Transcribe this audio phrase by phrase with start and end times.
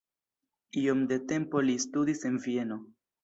[0.83, 2.79] Iom de tempo li studis en Vieno.